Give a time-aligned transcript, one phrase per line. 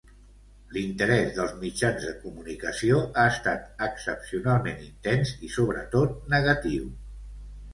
[0.75, 6.91] L'interès dels mitjans de comunicació ha estat excepcionalment intens i sobretot negatiu.